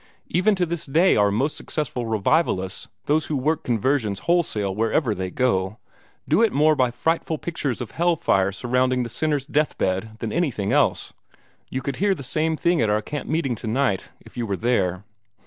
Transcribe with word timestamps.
Even 0.29 0.55
to 0.55 0.65
this 0.65 0.87
day 0.87 1.15
our 1.15 1.29
most 1.29 1.55
successful 1.55 2.07
revivalists, 2.07 2.87
those 3.05 3.27
who 3.27 3.37
work 3.37 3.63
conversions 3.63 4.21
wholesale 4.21 4.73
wherever 4.73 5.13
they 5.13 5.29
go, 5.29 5.77
do 6.27 6.41
it 6.41 6.51
more 6.51 6.75
by 6.75 6.89
frightful 6.89 7.37
pictures 7.37 7.81
of 7.81 7.91
hell 7.91 8.15
fire 8.15 8.51
surrounding 8.51 9.03
the 9.03 9.09
sinner's 9.09 9.45
death 9.45 9.77
bed 9.77 10.17
than 10.17 10.33
anything 10.33 10.71
else. 10.71 11.13
You 11.69 11.83
could 11.83 11.97
hear 11.97 12.15
the 12.15 12.23
same 12.23 12.57
thing 12.57 12.81
at 12.81 12.89
our 12.89 13.03
camp 13.03 13.29
meeting 13.29 13.53
tonight, 13.55 14.09
if 14.19 14.35
you 14.35 14.47
were 14.47 14.57
there." 14.57 15.03